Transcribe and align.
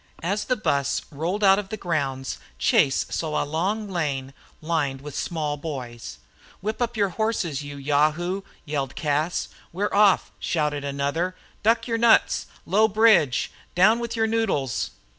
As 0.23 0.45
the 0.45 0.55
bus 0.55 1.03
rolled 1.11 1.43
out 1.43 1.59
of 1.59 1.69
the 1.69 1.77
grounds 1.77 2.39
Chase 2.57 3.05
saw 3.11 3.43
a 3.43 3.45
long 3.45 3.87
lane 3.87 4.33
lined 4.59 4.99
with 5.01 5.15
small 5.15 5.57
boys. 5.57 6.17
"Whip 6.59 6.81
up 6.81 6.97
your 6.97 7.09
horses, 7.09 7.61
you 7.61 7.77
yayhoo!" 7.77 8.41
yelled 8.65 8.95
Cas. 8.95 9.47
"We 9.71 9.83
're 9.83 9.93
off!" 9.93 10.31
shouted 10.39 10.83
another. 10.83 11.35
"Duck 11.61 11.87
yer 11.87 11.97
nuts! 11.97 12.47
Low 12.65 12.87
bridge! 12.87 13.51
Down 13.75 13.99
with 13.99 14.15
yer 14.15 14.25
noodles!" 14.25 14.89